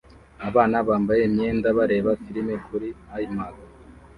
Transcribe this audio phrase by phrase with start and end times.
[0.47, 2.87] Abana bambaye imyenda bareba firime kuri
[3.23, 3.55] iMac